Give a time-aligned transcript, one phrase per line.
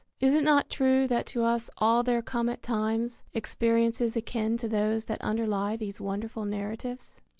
[0.19, 4.67] Is it not true that to us all there come at times experiences akin to
[4.67, 7.21] those that underlie these wonderful narratives?